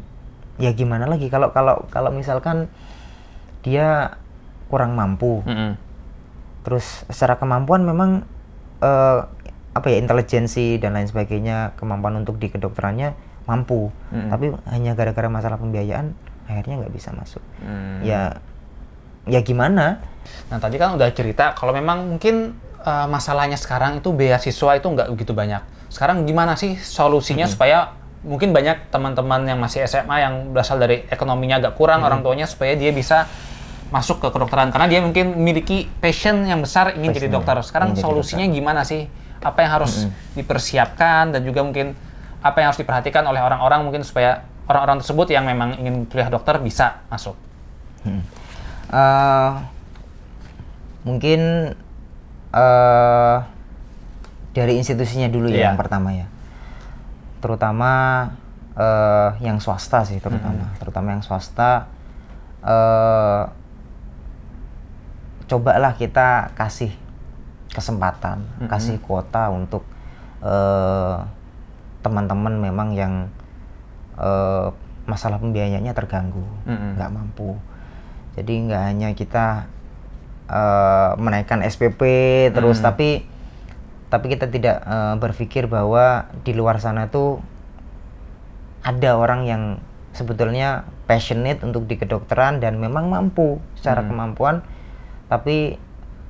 [0.62, 2.69] ya gimana lagi kalau kalau kalau misalkan
[3.65, 4.17] dia
[4.69, 5.76] kurang mampu Mm-mm.
[6.62, 8.24] terus secara kemampuan memang
[8.80, 9.19] eh,
[9.71, 13.17] apa ya intelijensi dan lain sebagainya kemampuan untuk di kedokterannya
[13.50, 14.30] mampu Mm-mm.
[14.30, 16.13] tapi hanya gara-gara masalah pembiayaan
[16.45, 18.02] akhirnya nggak bisa masuk Hmm.
[18.02, 18.38] ya
[19.30, 20.02] ya gimana
[20.54, 22.54] Nah tadi kan udah cerita kalau memang mungkin
[22.86, 25.65] uh, masalahnya sekarang itu beasiswa itu nggak begitu banyak.
[25.89, 31.58] Sekarang gimana sih solusinya supaya mungkin banyak teman-teman yang masih SMA yang berasal dari ekonominya
[31.58, 33.26] agak kurang orang tuanya supaya dia bisa
[33.90, 37.56] masuk ke kedokteran karena dia mungkin memiliki passion yang besar ingin jadi Passion, dokter.
[37.66, 39.10] Sekarang jadi solusinya gimana sih?
[39.42, 40.06] Apa yang harus
[40.38, 41.98] dipersiapkan dan juga mungkin
[42.40, 46.56] apa yang harus diperhatikan oleh orang-orang mungkin supaya orang-orang tersebut yang memang ingin kuliah dokter
[46.62, 47.36] bisa masuk.
[48.06, 49.52] Eh,
[51.04, 51.74] mungkin
[52.52, 53.38] eh
[54.52, 55.66] dari institusinya dulu ya Iya.
[55.72, 56.28] yang pertama ya
[57.41, 57.91] terutama
[58.71, 60.71] eh yang swasta sih terutama.
[60.80, 61.89] Terutama yang swasta
[62.63, 63.43] eh
[65.49, 66.95] cobalah kita kasih
[67.71, 69.84] kesempatan kasih kuota untuk
[70.39, 71.17] eh
[72.01, 73.13] teman-teman memang yang
[74.15, 74.67] eh
[75.04, 76.45] masalah pembiayaannya terganggu
[76.95, 77.58] nggak mampu.
[78.38, 79.67] Jadi nggak hanya kita
[80.47, 81.99] eh, menaikkan SPP
[82.51, 82.88] terus Hmm.
[82.88, 83.27] tapi
[84.12, 87.39] tapi kita tidak eh, berpikir bahwa di luar sana tuh
[88.84, 89.63] ada orang yang
[90.12, 94.10] sebetulnya passionate untuk di kedokteran dan memang mampu secara Hmm.
[94.12, 94.56] kemampuan
[95.32, 95.80] tapi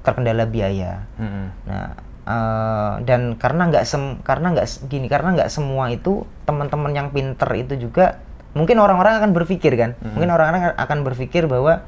[0.05, 1.47] terkendala biaya Mm-mm.
[1.65, 1.87] Nah,
[2.25, 7.49] eh, dan karena nggak sem karena nggak gini karena nggak semua itu teman-teman yang pinter
[7.57, 11.81] itu juga mungkin orang-orang akan berpikir kan mungkin orang-orang akan berpikir bahwa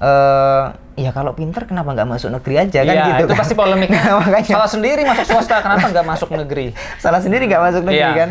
[0.00, 0.64] eh
[0.96, 3.38] ya kalau pinter kenapa nggak masuk negeri aja kan Iya, gitu itu kan?
[3.38, 4.00] pasti polemiknya.
[4.06, 6.66] Nah, makanya Salah sendiri masuk swasta, kenapa nggak masuk negeri?
[7.04, 8.16] salah sendiri nggak masuk negeri Iya.
[8.18, 8.30] kan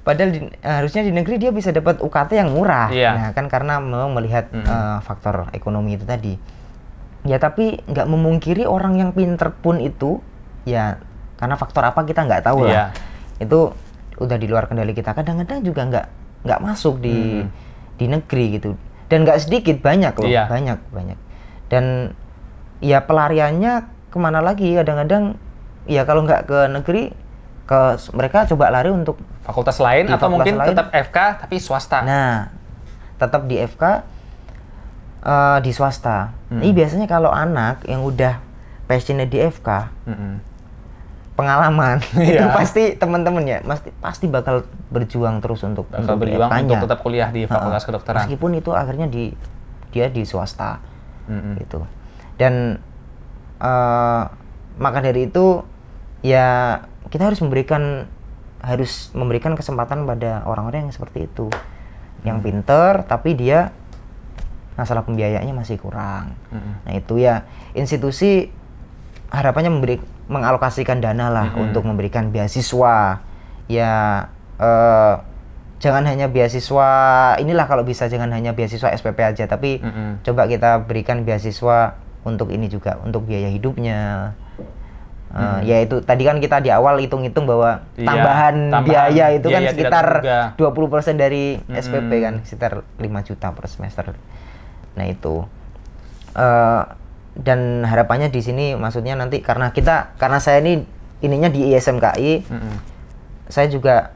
[0.00, 3.10] padahal di- harusnya di negeri dia bisa dapat UKT yang murah Iya.
[3.10, 4.62] nah kan karena memang melihat Mm-mm.
[4.62, 6.36] eh, faktor ekonomi itu tadi
[7.22, 10.20] ya tapi nggak memungkiri orang yang pinter pun itu
[10.62, 11.00] ya
[11.34, 12.92] karena faktor apa kita nggak tahu lah
[13.38, 13.72] itu
[14.14, 16.06] udah di luar kendali kita kadang-kadang juga nggak
[16.42, 17.48] nggak masuk di Mm.
[17.94, 18.70] di negeri gitu
[19.14, 20.50] dan nggak sedikit banyak loh Iya.
[20.50, 21.18] banyak banyak
[21.68, 22.10] dan
[22.80, 23.72] ya pelariannya
[24.10, 25.38] ke mana lagi kadang-kadang
[25.86, 27.14] ya kalau nggak ke negeri
[27.64, 27.78] ke
[28.10, 30.68] mereka coba lari untuk Fakultas lain atau fakultas mungkin lain.
[30.68, 31.98] tetap FK tapi swasta?
[32.00, 32.50] nah
[33.14, 33.84] tetap di FK
[35.22, 36.60] eh, di swasta Hmm.
[36.60, 38.42] ini biasanya kalau anak yang udah
[38.84, 39.68] passionnya di FK
[40.04, 40.32] Mm-mm.
[41.34, 42.50] Pengalaman itu Iya.
[42.50, 47.28] pasti teman-teman ya pasti pasti bakal berjuang terus untuk Bakal untuk berjuang untuk tetap kuliah
[47.28, 47.88] di Fakultas Heeh.
[47.90, 48.18] Kedokteran.
[48.22, 49.34] meskipun itu akhirnya di
[49.90, 50.78] dia di swasta
[51.26, 51.58] Mm-mm.
[51.58, 51.82] gitu
[52.36, 52.78] dan
[53.58, 54.22] eh,
[54.74, 55.62] maka dari itu
[56.20, 58.06] ya kita harus memberikan
[58.58, 61.50] harus memberikan kesempatan pada orang-orang yang seperti itu
[62.22, 62.46] yang Hmm.
[62.46, 63.74] pinter tapi dia
[64.74, 66.74] masalah pembiayaannya masih kurang Mm-mm.
[66.82, 67.42] nah itu ya
[67.72, 68.48] institusi
[69.28, 71.64] harapannya memberi mengalokasikan dana lah Mm-mm.
[71.68, 73.20] untuk memberikan beasiswa
[73.66, 73.92] ya
[74.56, 75.14] eh,
[75.78, 76.88] jangan hanya beasiswa
[77.36, 80.24] inilah kalau bisa jangan hanya beasiswa SPP aja tapi Mm-mm.
[80.24, 84.32] coba kita berikan beasiswa untuk ini juga untuk biaya hidupnya
[85.34, 85.66] Eh, Hmm.
[85.66, 89.66] ya itu tadi kan kita di awal hitung-hitung bahwa Iya, tambahan, tambahan biaya itu kan
[89.66, 90.06] biaya tidak sekitar
[90.54, 91.10] terduga.
[91.10, 91.74] 20% dari Mm-mm.
[91.74, 94.14] SPP kan sekitar 5 juta per semester.
[94.94, 95.42] Nah itu
[96.34, 96.82] Eh,
[97.34, 100.86] dan harapannya di sini maksudnya nanti karena kita karena saya ini
[101.18, 102.74] ininya di ISMKI Mm-mm.
[103.50, 104.14] saya juga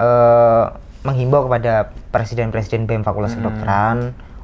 [0.00, 0.64] eh,
[1.04, 3.44] menghimbau kepada presiden-presiden BEM Fakultas Mm-mm.
[3.44, 3.96] Kedokteran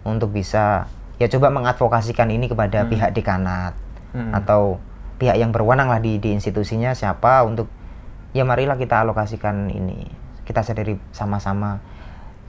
[0.04, 0.84] untuk bisa
[1.16, 2.88] ya coba mengadvokasikan ini kepada Mm.
[2.92, 3.72] pihak dekanat
[4.12, 4.36] Mm-mm.
[4.36, 4.76] atau
[5.16, 7.68] pihak yang berwenang lah di, di institusinya siapa untuk
[8.36, 10.08] ya marilah kita alokasikan ini
[10.44, 11.80] kita sadari sama-sama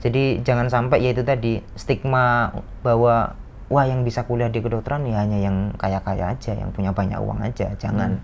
[0.02, 2.50] jadi jangan sampai ya itu tadi stigma
[2.82, 3.38] bahwa
[3.72, 7.40] wah yang bisa kuliah di kedokteran ya hanya yang kaya-kaya aja yang punya banyak uang
[7.40, 8.20] aja jangan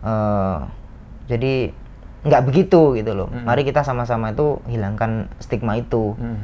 [0.00, 0.58] eh,
[1.28, 1.70] jadi
[2.22, 3.44] nggak begitu gitu loh Hmm.
[3.44, 6.38] mari kita sama-sama itu hilangkan stigma itu Mm.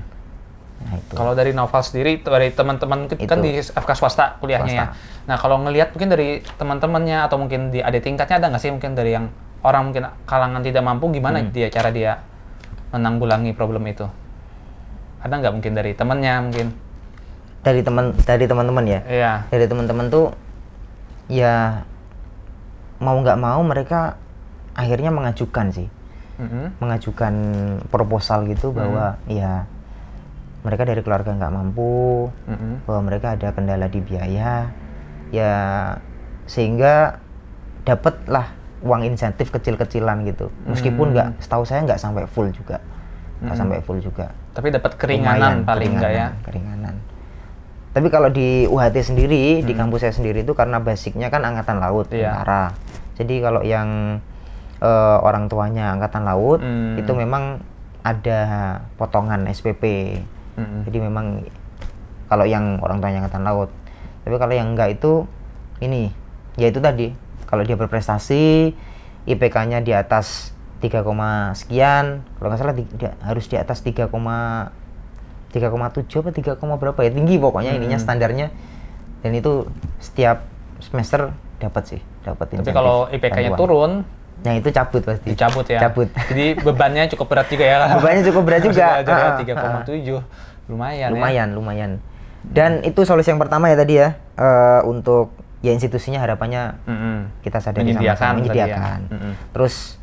[0.78, 4.86] nah itu Kalau dari novel sendiri dari teman-teman kan di FK swasta kuliahnya ya.
[4.86, 5.26] Swasta.
[5.26, 8.94] Nah kalau ngelihat mungkin dari teman-temannya atau mungkin di adik tingkatnya ada nggak sih mungkin
[8.94, 9.26] dari yang
[9.62, 11.50] orang mungkin kalangan tidak mampu gimana Hmm.
[11.50, 12.22] dia cara dia
[12.90, 14.06] menanggulangi problem itu?
[15.18, 16.66] Ada nggak mungkin dari temannya mungkin?
[17.60, 19.32] Dari teman dari teman-teman ya Iya.
[19.48, 20.26] dari teman-teman tuh
[21.26, 21.84] ya
[22.98, 24.16] mau nggak mau mereka
[24.72, 25.88] akhirnya mengajukan sih
[26.38, 26.78] Mm-mm.
[26.78, 27.34] mengajukan
[27.88, 29.66] proposal gitu bahwa ya
[30.60, 32.86] mereka dari keluarga nggak mampu Mm-mm.
[32.86, 34.70] bahwa mereka ada kendala di biaya
[35.28, 35.54] ya
[36.44, 37.18] sehingga
[37.82, 42.78] dapatlah uang insentif kecil-kecilan gitu meskipun nggak setahu saya nggak sampai full juga
[43.38, 43.54] nggak Hmm.
[43.56, 46.26] sampai full juga Tapi dapat keringanan Lumayan, paling nggak ya?
[46.42, 46.94] keringanan.
[47.88, 49.80] Tapi kalau di UHT sendiri, di Hmm.
[49.86, 52.30] kampus saya sendiri itu karena basicnya kan angkatan laut, Iya.
[52.32, 52.64] tentara.
[53.16, 54.20] Jadi kalau yang
[54.78, 56.94] eh, orang tuanya angkatan laut, Hmm.
[56.94, 57.58] itu memang
[58.06, 58.40] ada
[58.94, 60.14] potongan SPP.
[60.54, 60.86] Mm-mm.
[60.86, 61.42] Jadi memang
[62.26, 63.74] kalau yang orang tuanya angkatan laut.
[64.22, 65.26] Tapi kalau yang enggak itu
[65.78, 66.14] ini,
[66.54, 67.10] ya itu tadi.
[67.44, 68.70] Kalau dia berprestasi,
[69.26, 74.06] IPK-nya di atas 3, koma sekian, kalau nggak salah di- dia harus di atas 3,
[75.48, 78.04] 3,7 apa 3, koma berapa ya tinggi pokoknya ininya Hmm.
[78.04, 78.46] standarnya
[79.18, 79.64] dan itu
[79.98, 80.44] setiap
[80.78, 84.04] semester dapat sih dapat Tapi kalau IPK-nya turun,
[84.40, 85.80] nah itu cabut pasti dicabut ya.
[85.80, 87.76] cabut Jadi bebannya cukup berat juga ya.
[87.96, 88.86] Bebannya cukup berat juga.
[89.00, 90.22] Jadi Ah, ah, 3,7
[90.68, 91.08] lumayan, ya.
[91.10, 91.90] lumayan lumayan
[92.44, 97.16] dan itu solusi yang pertama ya tadi ya eh, untuk ya institusinya harapannya Mm-mm.
[97.40, 98.36] kita sadari Menyediakan sama-sama ya.
[98.38, 99.32] menyediakan Mm-mm.
[99.50, 99.96] terus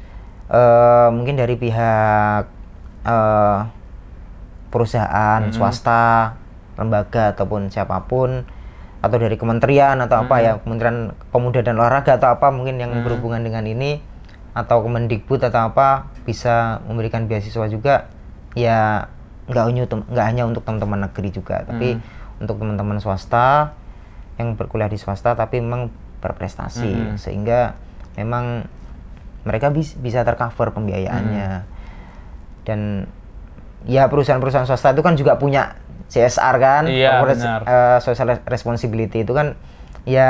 [0.50, 2.44] eh, mungkin dari pihak
[3.06, 3.58] eh,
[4.70, 5.54] perusahaan Mm-mm.
[5.54, 6.36] swasta
[6.76, 8.44] lembaga ataupun siapa pun
[9.00, 13.06] atau dari kementerian atau apa ya kementerian pemuda dan olahraga atau apa mungkin yang Mm.
[13.06, 14.02] berhubungan dengan ini
[14.56, 18.10] atau Kemendikbud atau apa bisa memberikan beasiswa juga
[18.56, 19.06] ya
[19.46, 22.02] nggak hanya untuk- nggak hanya untuk teman-teman negeri juga tapi
[22.42, 23.78] untuk teman-teman swasta
[24.36, 27.16] yang berkuliah di swasta tapi memang berprestasi Mm-mm.
[27.16, 27.78] sehingga
[28.18, 28.66] memang
[29.46, 31.68] mereka bis- bisa tercover pembiayaannya
[32.66, 33.06] dan
[33.86, 39.34] ya perusahaan-perusahaan swasta itu kan juga punya CSR kan Iya, corporate, eh, social responsibility itu
[39.34, 39.58] kan
[40.06, 40.30] ya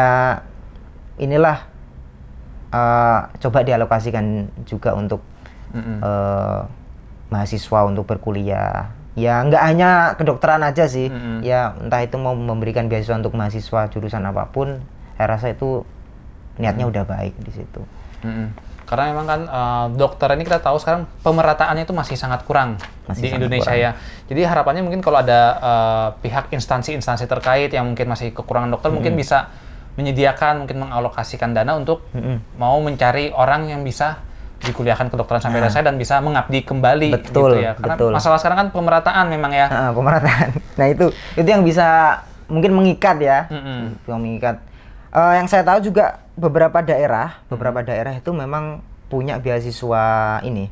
[1.15, 1.63] inilah
[2.71, 5.23] eh, coba dialokasikan juga untuk
[5.71, 5.99] Mm-mm.
[5.99, 6.61] eh,
[7.31, 9.89] mahasiswa untuk berkuliah ya nggak hanya
[10.19, 11.39] kedokteran aja sih Mm-mm.
[11.39, 14.83] ya entah itu mau memberikan beasiswa untuk mahasiswa jurusan apa pun
[15.15, 15.87] saya rasa itu
[16.59, 17.81] niatnya udah baik di situ
[18.23, 18.51] Mm-mm.
[18.85, 23.19] Karena memang kan eh, dokter ini kita tahu sekarang pemerataannya itu masih sangat kurang Masih
[23.19, 23.85] di sangat Indonesia kurang.
[23.85, 23.91] ya.
[24.25, 29.13] Jadi harapannya mungkin kalau ada eh, pihak instansi-instansi terkait yang mungkin masih kekurangan dokter mungkin
[29.13, 29.49] bisa
[29.93, 32.57] menyediakan mungkin mengalokasikan dana untuk Mm-mm.
[32.57, 34.19] mau mencari orang yang bisa
[34.57, 35.67] dikuliahkan kedokteran sampai Nah.
[35.67, 37.71] selesai dan bisa mengabdi kembali Betul, gitu ya.
[37.73, 38.11] Karena betul.
[38.11, 39.67] masalah sekarang kan pemerataan memang ya.
[39.67, 43.95] Ah, pemerataan nah itu itu yang bisa mungkin mengikat ya Mm-mm.
[44.05, 44.59] yang mengikat
[45.15, 50.05] Eh, yang saya tahu juga beberapa daerah beberapa daerah itu memang punya beasiswa
[50.41, 50.67] ini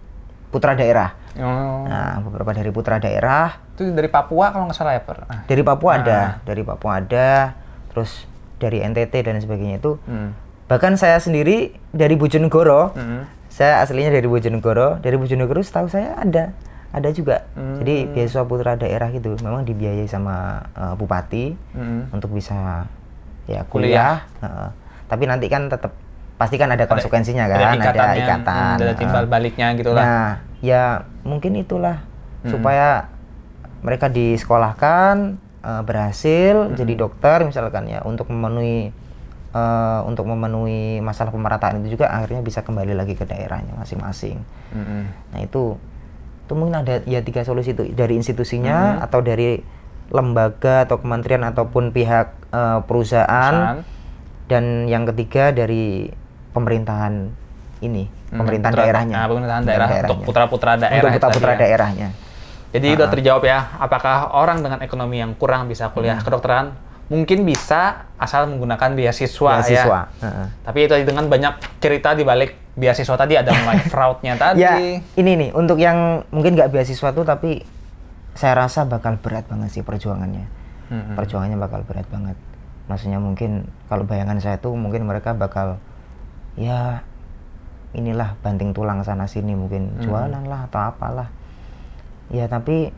[0.51, 1.87] putra daerah Oh.
[1.87, 5.17] nah beberapa dari putra daerah Itu dari Papua kalau nggak salah ya, Per.
[5.23, 5.41] Ah.
[5.47, 6.29] dari Papua ada Ah.
[6.43, 7.57] dari Papua ada
[7.89, 8.29] terus
[8.59, 10.35] dari NTT dan sebagainya itu Hmm.
[10.67, 13.25] bahkan saya sendiri dari Bojonegoro Mm-mm.
[13.47, 16.53] saya aslinya dari Bojonegoro dari Bojonegoro setahu saya ada
[16.91, 17.81] ada juga Hmm.
[17.81, 22.11] jadi beasiswa putra daerah gitu memang dibiayai sama eh, bupati Mm-mm.
[22.11, 22.85] untuk bisa
[23.49, 23.67] ya Kuliah.
[23.67, 24.69] kuliah, Heeh.
[25.11, 25.91] tapi nanti kan tetap
[26.39, 30.03] pasti kan ada konsekuensinya kan ada ikatan hmm, ada timbal baliknya gitu lah.
[30.03, 30.29] nah
[30.59, 32.03] ya mungkin itulah
[32.43, 32.51] Mm-mm.
[32.51, 33.07] supaya
[33.85, 38.91] mereka disekolahkan eh, berhasil jadi dokter misalkan ya untuk memenuhi
[39.53, 44.41] eh, untuk memenuhi masalah pemerataan itu juga akhirnya bisa kembali lagi ke daerahnya masing-masing.
[44.73, 45.03] Mm-mm.
[45.31, 45.79] Nah itu
[46.43, 49.63] itu mungkin ada ya tiga solusi itu dari institusinya atau dari
[50.11, 53.79] lembaga atau kementerian ataupun pihak eh, perusahaan, Perusahaan.
[54.45, 56.13] dan yang ketiga dari
[56.53, 57.33] pemerintahan
[57.81, 60.25] ini Hmm, pemerintahan putra- daerahnya Nah, pemerintahan daerah untuk daerahnya.
[60.25, 60.95] putra-putra daerah.
[60.95, 61.61] untuk itu putra-putra tadi ya.
[61.63, 62.09] daerahnya
[62.71, 66.25] Jadi udah terjawab ya, apakah orang dengan ekonomi yang kurang bisa kuliah Hmm.
[66.25, 66.65] kedokteran?
[67.05, 70.23] Mungkin bisa asal menggunakan beasiswa, beasiswa ya.
[70.23, 70.47] Heeh.
[70.63, 74.57] Tapi itu dengan banyak cerita di balik beasiswa tadi ada mulai fraudnya tadi.
[74.59, 74.73] ya
[75.13, 77.61] ini nih untuk yang mungkin nggak beasiswa tuh tapi
[78.31, 80.49] saya rasa bakal berat banget sih perjuangannya
[80.85, 81.15] Mm-mm.
[81.15, 82.35] perjuangannya bakal berat banget
[82.83, 83.51] maksudnya mungkin
[83.87, 85.79] kalau bayangan saya tuh mungkin mereka bakal
[86.53, 87.03] ya
[87.91, 91.29] inilah banting tulang sana sini mungkin jualan lah atau apalah
[92.27, 92.89] ya tapi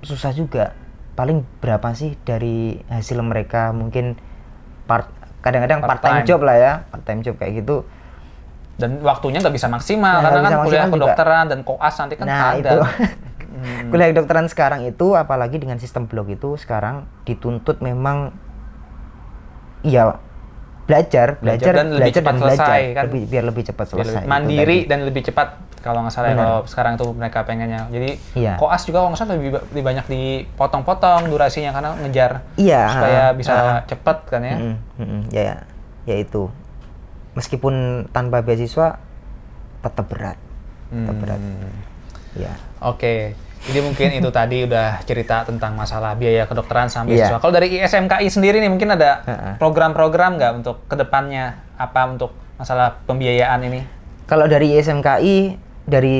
[0.00, 0.72] susah juga
[1.12, 4.16] paling berapa sih dari hasil mereka mungkin
[4.84, 5.08] part
[5.40, 6.26] kadang-kadang part time Part-time.
[6.26, 7.86] job lah ya part time job kayak gitu
[8.76, 10.92] Dan waktunya nggak bisa maksimal Nah, karena kan kuliah maksimal juga.
[11.08, 12.60] kedokteran dan koas nanti kan nah ada.
[12.60, 12.76] itu
[13.56, 13.88] Hmm.
[13.88, 18.36] kuliah kedokteran sekarang itu apalagi dengan sistem blok itu sekarang dituntut memang
[19.80, 20.20] ya
[20.86, 23.02] belajar Belajar belajar dan lebih belajar cepat dan belajar selesai, kan?
[23.08, 25.48] lebih, biar lebih cepat selesai lebih mandiri dan lebih cepat
[25.82, 26.42] kalau nggak salah ya, Benar.
[26.42, 27.86] kalau sekarang tuh mereka pengennya.
[27.88, 28.58] Jadi Iya.
[28.58, 33.34] koas juga kalau nggak salah lebih, lebih banyak dipotong-potong durasinya karena ngejar Iya, supaya ha,
[33.34, 33.74] bisa ha.
[33.86, 34.56] cepat kan ya.
[34.58, 35.56] Mm-mm, mm-mm, ya ya
[36.06, 36.50] ya itu
[37.34, 38.98] meskipun tanpa beasiswa
[39.82, 40.38] tetap berat
[40.90, 41.70] tetap berat Hmm.
[42.34, 43.34] ya Oke,
[43.66, 47.26] jadi mungkin itu tadi udah cerita tentang masalah biaya kedokteran sama Iya.
[47.26, 47.38] beasiswa.
[47.38, 49.22] Kalau dari ISMKI sendiri nih mungkin ada
[49.56, 53.80] program-program nggak untuk ke depannya apa untuk masalah pembiayaan ini?
[54.24, 56.18] kalau dari SMKI dari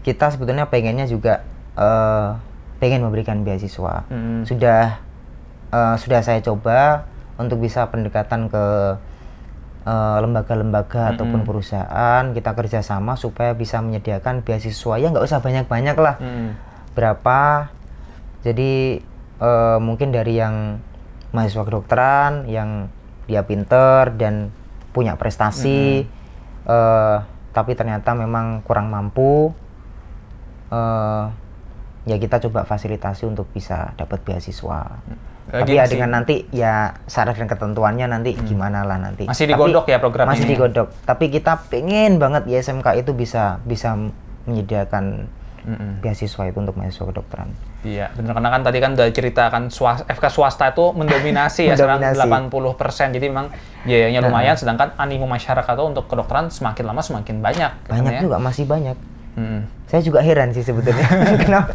[0.00, 2.28] kita sebetulnya pengennya juga eh,
[2.78, 4.42] pengen memberikan beasiswa Hmm.
[4.44, 5.02] sudah
[5.68, 8.64] eh, sudah saya coba untuk bisa pendekatan ke
[9.82, 16.14] eh, lembaga-lembaga ataupun perusahaan kita kerjasama supaya bisa menyediakan beasiswa ya nggak usah banyak-banyak lah
[16.16, 16.54] Hmm.
[17.00, 17.72] Berapa
[18.44, 19.00] jadi
[19.40, 20.84] eh, mungkin dari yang
[21.32, 22.92] mahasiswa kedokteran yang
[23.24, 24.52] dia pinter dan
[24.92, 26.04] punya prestasi
[26.68, 27.16] eh,
[27.50, 29.56] tapi ternyata memang kurang mampu
[30.68, 31.24] eh,
[32.04, 35.00] ya kita coba fasilitasi untuk bisa dapat beasiswa.
[35.50, 39.26] Lagi tapi ya masih- dengan nanti ya syarat dan ketentuannya nanti gimana lah nanti.
[39.26, 40.52] Masih Tapi- digodok ya program masih ini?
[40.54, 40.88] digodok.
[41.04, 43.98] Tapi kita pengen banget ya SMK itu bisa bisa
[44.46, 45.28] menyediakan
[45.62, 46.00] Mm-mm.
[46.00, 47.48] beasiswa itu untuk mahasiswa kedokteran.
[47.80, 51.74] Iya, benar karena kan tadi kan udah cerita kan swasta, FK swasta itu mendominasi ya
[51.74, 53.08] sekarang Mendominasi.
[53.08, 53.16] 80%.
[53.16, 53.46] Jadi memang
[53.82, 57.72] biayanya lumayan sedangkan animo masyarakat tuh untuk kedokteran semakin lama semakin banyak.
[57.84, 58.20] kan Banyak ya.
[58.20, 58.96] juga masih banyak.
[59.30, 59.60] Mm-mm.
[59.86, 61.06] Saya juga heran sih sebetulnya.
[61.44, 61.72] Kenapa?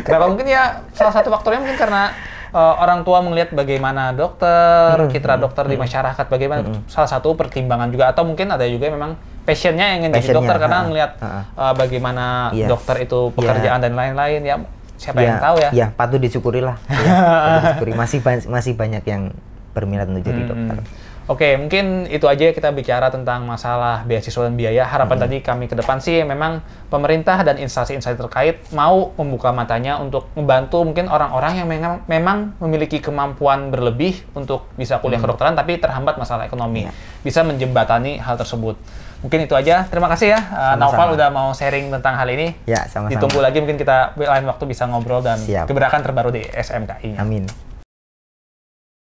[0.00, 2.14] Kenapa mungkin ya salah satu faktornya mungkin karena
[2.50, 7.90] uh, orang tua melihat bagaimana dokter, Hmm, citra dokter di masyarakat, bagaimana salah satu pertimbangan
[7.90, 11.28] juga atau mungkin ada juga memang passionnya yang ingin jadi Passionnya, dokter karena ngelihat ha.
[11.54, 12.66] uh, bagaimana Iya.
[12.66, 14.56] dokter itu pekerjaan dan lain-lain ya
[14.94, 15.70] siapa yang tahu ya.
[15.70, 16.80] Ya, patut disyukuri lah.
[16.88, 17.92] Ya, patut disyukuri.
[17.92, 19.22] Masih ba- masih banyak yang
[19.70, 20.50] berminat untuk jadi Hmm.
[20.50, 20.78] dokter.
[21.24, 24.84] Oke, mungkin itu aja kita bicara tentang masalah beasiswa dan biaya.
[24.84, 25.24] Harapan Hmm.
[25.24, 30.84] tadi kami ke depan sih memang pemerintah dan instansi-instansi terkait mau membuka matanya untuk membantu
[30.84, 36.44] mungkin orang-orang yang memang, memang memiliki kemampuan berlebih untuk bisa kuliah kedokteran tapi terhambat masalah
[36.44, 36.84] ekonomi.
[36.84, 36.92] Hmm.
[36.92, 37.24] Iya.
[37.24, 38.76] Bisa menjembatani hal tersebut.
[39.24, 39.88] Mungkin itu aja.
[39.88, 40.80] Terima kasih ya uh, Sama-sama.
[40.84, 42.52] Naufal udah mau sharing tentang hal ini.
[42.68, 43.16] Ya, sama-sama.
[43.16, 45.64] Ditunggu lagi mungkin kita lain waktu bisa ngobrol dan Siap.
[45.64, 47.16] gebrakan terbaru di SMKI.
[47.16, 47.48] Amin.